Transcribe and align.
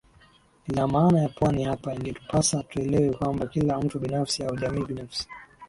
lina 0.67 0.87
maana 0.87 1.21
ya 1.21 1.29
pwani 1.29 1.63
Hapa 1.63 1.93
ingetupasa 1.95 2.63
tuelewe 2.63 3.13
kwamba 3.13 3.47
kila 3.47 3.81
mtu 3.81 3.99
binafsi 3.99 4.43
au 4.43 4.55
jamii 4.57 4.85
binafsi 4.85 5.27